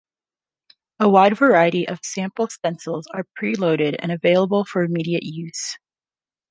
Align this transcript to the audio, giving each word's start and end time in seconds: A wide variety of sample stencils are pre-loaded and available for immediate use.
A 0.99 1.07
wide 1.07 1.37
variety 1.37 1.87
of 1.87 1.99
sample 2.03 2.47
stencils 2.49 3.05
are 3.13 3.27
pre-loaded 3.35 3.95
and 3.99 4.11
available 4.11 4.65
for 4.65 4.81
immediate 4.81 5.21
use. 5.21 5.77